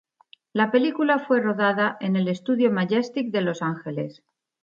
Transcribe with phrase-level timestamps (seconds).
[0.51, 4.23] La película fue rodada en el estudio Majestic de Los Ángeles.